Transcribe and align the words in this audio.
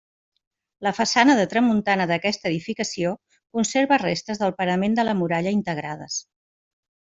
La 0.85 0.93
façana 0.99 1.35
de 1.39 1.43
tramuntana 1.51 2.07
d'aquesta 2.13 2.49
edificació 2.51 3.13
conserva 3.59 4.01
restes 4.07 4.43
del 4.45 4.57
parament 4.65 4.99
de 5.01 5.07
la 5.09 5.17
muralla 5.23 5.57
integrades. 5.61 6.21